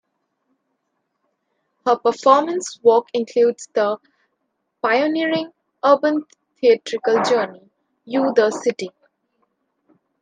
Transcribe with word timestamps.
Her 1.85 1.95
performance 1.95 2.79
work 2.81 3.05
includes 3.13 3.67
the 3.71 3.97
pioneering 4.81 5.53
urban 5.85 6.25
theatrical 6.59 7.21
journey, 7.21 7.69
"You-The 8.05 8.49
City". 8.49 8.89